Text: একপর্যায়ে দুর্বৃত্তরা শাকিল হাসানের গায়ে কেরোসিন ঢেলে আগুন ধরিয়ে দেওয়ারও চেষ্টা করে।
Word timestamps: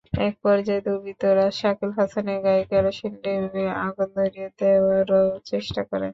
একপর্যায়ে 0.21 0.85
দুর্বৃত্তরা 0.85 1.45
শাকিল 1.59 1.91
হাসানের 1.97 2.39
গায়ে 2.45 2.63
কেরোসিন 2.71 3.13
ঢেলে 3.23 3.63
আগুন 3.85 4.09
ধরিয়ে 4.17 4.49
দেওয়ারও 4.59 5.21
চেষ্টা 5.49 5.81
করে। 5.89 6.07